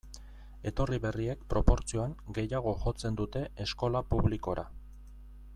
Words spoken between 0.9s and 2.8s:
berriek, proportzioan, gehiago